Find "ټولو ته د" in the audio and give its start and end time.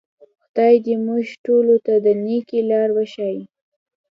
1.45-2.07